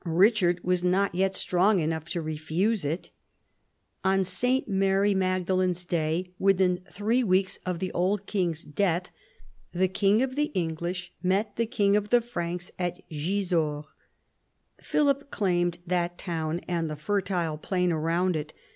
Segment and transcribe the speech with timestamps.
[0.03, 3.11] Eichard was not yet strong enough to refuse it.
[4.03, 4.43] On S.
[4.65, 9.11] Mary Magdalen's Day, within three weeks of the old king's death,
[9.73, 13.85] the king of the English met the king of the Franks at Gisors.
[14.81, 18.53] Philip claimed that town and the fertile plain around it.